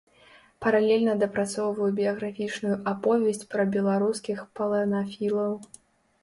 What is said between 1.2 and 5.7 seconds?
дапрацоўваю біяграфічную аповесць пра беларускіх паланафілаў.